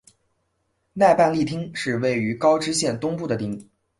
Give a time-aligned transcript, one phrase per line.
[0.93, 3.69] 奈半利町是位于高知县东部的町。